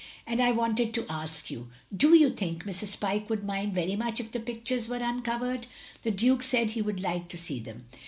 [0.25, 2.99] And I wanted to ask you— do you think Mrs.
[2.99, 5.67] Pyke would mind very much if the pictures were uncovered?
[6.01, 7.85] The Duke said he would like to see them.